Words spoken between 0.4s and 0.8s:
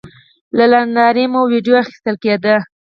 له